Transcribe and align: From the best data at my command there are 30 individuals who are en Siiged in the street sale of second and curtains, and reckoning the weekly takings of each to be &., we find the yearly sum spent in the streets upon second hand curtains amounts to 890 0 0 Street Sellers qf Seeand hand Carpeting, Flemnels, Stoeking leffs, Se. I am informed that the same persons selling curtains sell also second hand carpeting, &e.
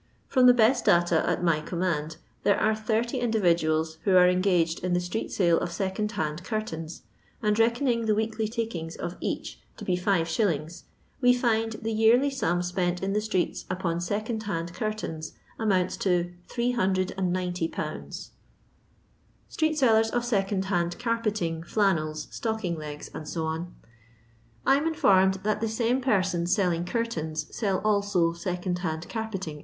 From 0.27 0.47
the 0.47 0.53
best 0.55 0.85
data 0.85 1.23
at 1.29 1.43
my 1.43 1.61
command 1.61 2.17
there 2.41 2.59
are 2.59 2.73
30 2.73 3.19
individuals 3.19 3.99
who 4.03 4.15
are 4.15 4.25
en 4.27 4.41
Siiged 4.41 4.83
in 4.83 4.93
the 4.93 4.99
street 4.99 5.31
sale 5.31 5.59
of 5.59 5.71
second 5.71 6.11
and 6.17 6.43
curtains, 6.43 7.03
and 7.43 7.59
reckoning 7.59 8.07
the 8.07 8.15
weekly 8.15 8.47
takings 8.47 8.95
of 8.95 9.15
each 9.19 9.59
to 9.77 9.85
be 9.85 9.93
&., 9.95 10.37
we 11.21 11.33
find 11.35 11.73
the 11.73 11.91
yearly 11.93 12.31
sum 12.31 12.63
spent 12.63 13.03
in 13.03 13.13
the 13.13 13.21
streets 13.21 13.65
upon 13.69 14.01
second 14.01 14.41
hand 14.41 14.73
curtains 14.73 15.33
amounts 15.59 15.97
to 15.97 16.33
890 16.57 17.67
0 17.67 17.69
0 17.77 18.07
Street 19.49 19.77
Sellers 19.77 20.09
qf 20.09 20.23
Seeand 20.45 20.63
hand 20.65 20.97
Carpeting, 20.97 21.61
Flemnels, 21.61 22.25
Stoeking 22.33 22.75
leffs, 22.75 23.11
Se. 23.13 23.39
I 24.65 24.77
am 24.77 24.87
informed 24.87 25.35
that 25.43 25.61
the 25.61 25.69
same 25.69 26.01
persons 26.01 26.51
selling 26.51 26.85
curtains 26.85 27.55
sell 27.55 27.77
also 27.85 28.33
second 28.33 28.79
hand 28.79 29.07
carpeting, 29.07 29.57
&e. 29.59 29.59